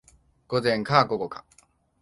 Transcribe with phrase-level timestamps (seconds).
[0.47, 1.45] 午前か午後か